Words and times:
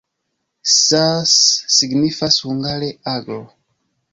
Sas 0.75 1.35
signifas 1.75 2.41
hungare: 2.49 2.91
aglo. 3.17 3.41